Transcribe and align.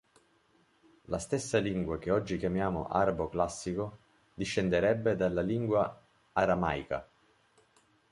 La 1.03 1.19
stessa 1.19 1.59
lingua 1.59 1.99
che 1.99 2.09
oggi 2.09 2.37
chiamiamo 2.39 2.87
”arabo 2.87 3.29
classico” 3.29 3.99
discenderebbe 4.33 5.15
dalla 5.15 5.41
lingua 5.41 6.03
aramaica. 6.31 7.07